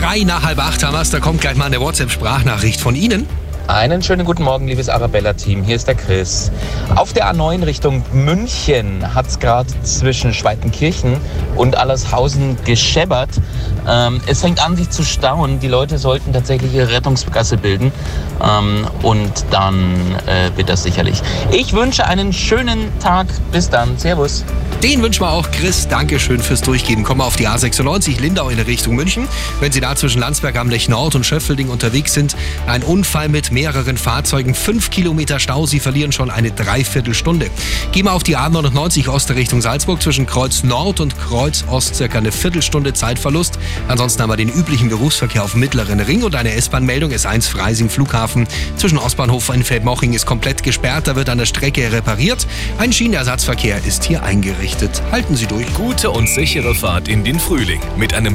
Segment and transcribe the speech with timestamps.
[0.00, 1.10] drei nach halb acht haben wir's.
[1.10, 3.26] Da kommt gleich mal eine WhatsApp-Sprachnachricht von Ihnen.
[3.66, 5.64] Einen schönen guten Morgen, liebes Arabella-Team.
[5.64, 6.52] Hier ist der Chris.
[6.94, 11.16] Auf der A9 Richtung München hat es gerade zwischen Schweitenkirchen
[11.56, 13.30] und Allershausen gescheppert.
[13.88, 15.60] Ähm, es fängt an, sich zu stauen.
[15.60, 17.92] Die Leute sollten tatsächlich ihre Rettungsgasse bilden.
[18.42, 19.94] Ähm, und dann
[20.26, 21.22] äh, wird das sicherlich.
[21.52, 23.26] Ich wünsche einen schönen Tag.
[23.52, 23.96] Bis dann.
[23.98, 24.44] Servus.
[24.82, 25.88] Den wünschen wir auch Chris.
[25.88, 27.02] Dankeschön fürs Durchgeben.
[27.02, 29.26] Kommen wir auf die A96 Lindau in Richtung München.
[29.60, 33.50] Wenn Sie da zwischen Landsberg am Lech Nord und Schöffelding unterwegs sind, ein Unfall mit
[33.50, 35.66] mehreren Fahrzeugen, fünf Kilometer Stau.
[35.66, 37.50] Sie verlieren schon eine Dreiviertelstunde.
[37.92, 42.18] Gehen wir auf die A99 Ost Richtung Salzburg zwischen Kreuz Nord und Kreuz Ost circa
[42.18, 43.58] eine Viertelstunde Zeitverlust.
[43.88, 47.88] Ansonsten haben wir den üblichen Berufsverkehr auf dem Mittleren Ring und eine S-Bahn-Meldung S1 Freising
[47.88, 51.06] Flughafen zwischen Ostbahnhof und Feldmoching ist komplett gesperrt.
[51.06, 52.46] Da wird an der Strecke repariert.
[52.78, 55.02] Ein Schienenersatzverkehr ist hier eingerichtet.
[55.12, 55.72] Halten Sie durch.
[55.74, 58.34] Gute und sichere Fahrt in den Frühling mit einem